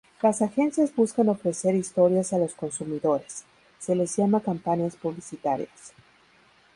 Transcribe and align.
Las 0.23 0.41
agencias 0.41 0.95
buscan 0.95 1.29
ofrecer 1.29 1.75
historias 1.75 2.33
a 2.33 2.39
los 2.39 2.55
consumidores, 2.55 3.43
se 3.77 3.93
les 3.93 4.17
llama 4.17 4.41
campañas 4.41 4.95
publicitarias. 4.95 5.93